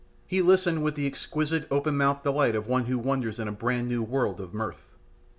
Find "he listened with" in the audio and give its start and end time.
0.25-0.95